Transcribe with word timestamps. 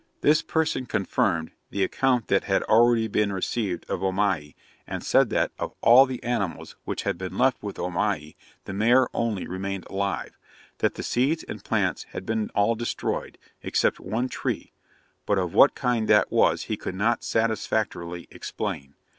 This 0.21 0.41
person 0.41 0.87
confirmed, 0.87 1.51
the 1.69 1.83
account 1.83 2.27
that 2.27 2.45
had 2.45 2.63
already 2.63 3.07
been 3.07 3.31
received 3.31 3.85
of 3.87 3.99
Omai, 4.01 4.55
and 4.87 5.03
said 5.03 5.29
that, 5.29 5.51
of 5.59 5.75
all 5.79 6.07
the 6.07 6.23
animals 6.23 6.75
which 6.85 7.03
had 7.03 7.19
been 7.19 7.37
left 7.37 7.61
with 7.61 7.77
Omai, 7.77 8.35
the 8.65 8.73
mare 8.73 9.07
only 9.13 9.45
remained 9.45 9.85
alive; 9.91 10.39
that 10.79 10.95
the 10.95 11.03
seeds 11.03 11.43
and 11.43 11.63
plants 11.63 12.07
had 12.13 12.25
been 12.25 12.49
all 12.55 12.73
destroyed, 12.73 13.37
except 13.61 13.99
one 13.99 14.27
tree: 14.27 14.73
but 15.27 15.37
of 15.37 15.53
what 15.53 15.75
kind 15.75 16.07
that 16.07 16.31
was, 16.31 16.63
he 16.63 16.77
could 16.77 16.95
not 16.95 17.23
satisfactorily 17.23 18.27
explain. 18.31 18.95